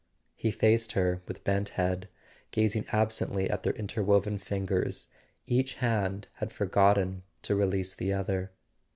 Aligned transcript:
He 0.35 0.49
faced 0.49 0.93
her 0.93 1.21
with 1.27 1.43
bent 1.43 1.69
head, 1.77 2.09
gazing 2.49 2.87
absently 2.91 3.47
at 3.47 3.61
their 3.61 3.73
interwoven 3.75 4.39
fingers: 4.39 5.09
each 5.45 5.75
hand 5.75 6.27
had 6.37 6.51
forgotten 6.51 7.21
to 7.43 7.53
release 7.55 7.93
the 7.93 8.11
other. 8.11 8.51